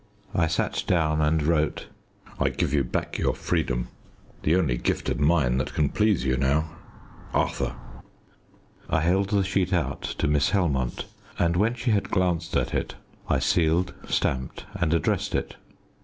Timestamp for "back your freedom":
2.83-3.89